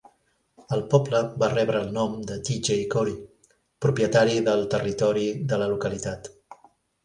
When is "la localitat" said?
5.65-6.35